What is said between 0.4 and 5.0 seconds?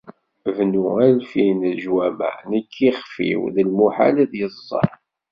Bnu alfin n leǧwameε nekki ixef-iw d lmuḥal ad yeẓẓal.